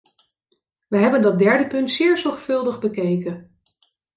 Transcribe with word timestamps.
Wij 0.87 1.01
hebben 1.01 1.21
dat 1.21 1.39
derde 1.39 1.67
punt 1.67 1.91
zeer 1.91 2.17
zorgvuldig 2.17 2.79
bekeken. 2.79 3.57